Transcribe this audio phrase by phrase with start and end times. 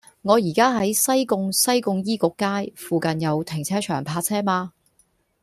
[0.23, 4.73] 我依家喺西貢西貢醫局街，附近有停車場泊車嗎